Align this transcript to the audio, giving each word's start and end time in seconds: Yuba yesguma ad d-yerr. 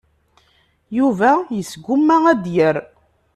Yuba 0.97 1.31
yesguma 1.57 2.15
ad 2.31 2.39
d-yerr. 2.43 2.77